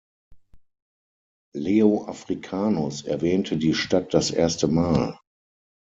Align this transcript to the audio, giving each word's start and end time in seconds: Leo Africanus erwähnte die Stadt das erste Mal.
Leo 1.55 2.05
Africanus 2.07 3.03
erwähnte 3.05 3.55
die 3.57 3.75
Stadt 3.75 4.15
das 4.15 4.31
erste 4.31 4.67
Mal. 4.67 5.15